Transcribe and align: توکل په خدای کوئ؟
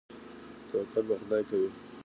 توکل 0.69 1.03
په 1.09 1.15
خدای 1.21 1.43
کوئ؟ 1.49 1.67